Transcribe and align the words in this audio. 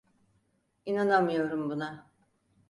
İnanamıyorum 0.85 1.69
buna. 1.69 2.07